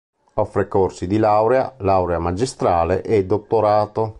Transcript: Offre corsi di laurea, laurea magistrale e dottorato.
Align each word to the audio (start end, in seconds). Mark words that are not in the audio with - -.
Offre 0.33 0.67
corsi 0.67 1.05
di 1.05 1.19
laurea, 1.19 1.75
laurea 1.77 2.17
magistrale 2.17 3.03
e 3.03 3.23
dottorato. 3.23 4.09